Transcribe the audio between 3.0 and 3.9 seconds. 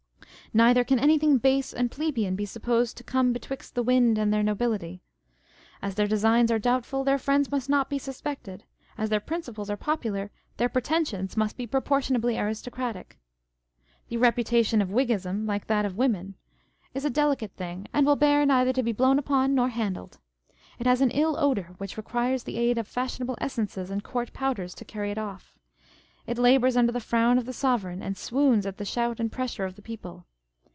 come betwixt the